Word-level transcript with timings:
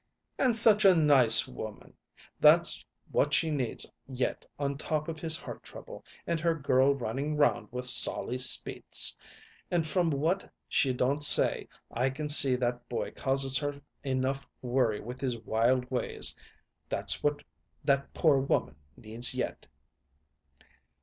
"And 0.39 0.57
such 0.57 0.83
a 0.83 0.95
nice 0.95 1.47
woman! 1.47 1.93
That's 2.39 2.83
what 3.11 3.35
she 3.35 3.51
needs 3.51 3.85
yet 4.07 4.47
on 4.57 4.75
top 4.79 5.07
of 5.07 5.19
his 5.19 5.37
heart 5.37 5.61
trouble 5.61 6.03
and 6.25 6.39
her 6.39 6.55
girl 6.55 6.95
running 6.95 7.37
round 7.37 7.67
with 7.69 7.85
Sollie 7.85 8.39
Spitz; 8.39 9.15
and, 9.69 9.85
from 9.85 10.09
what 10.09 10.51
she 10.67 10.91
don't 10.91 11.23
say, 11.23 11.67
I 11.91 12.09
can 12.09 12.29
see 12.29 12.55
that 12.55 12.89
boy 12.89 13.11
causes 13.11 13.59
her 13.59 13.79
enough 14.03 14.49
worry 14.63 15.01
with 15.01 15.21
his 15.21 15.37
wild 15.37 15.85
ways. 15.91 16.35
That's 16.89 17.21
what 17.21 17.43
that 17.83 18.11
poor 18.15 18.39
woman 18.39 18.77
needs 18.97 19.35
yet!" 19.35 19.67